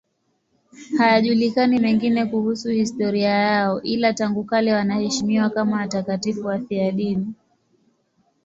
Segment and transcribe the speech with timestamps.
[0.97, 7.33] Hayajulikani mengine kuhusu historia yao, ila tangu kale wanaheshimiwa kama watakatifu wafiadini.